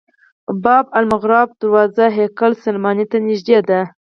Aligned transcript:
باب 0.63 0.85
المغاربه 0.99 1.53
دروازه 1.61 2.05
هیکل 2.17 2.51
سلیماني 2.63 3.05
ته 3.11 3.17
نږدې 3.27 3.59
ده. 3.67 3.79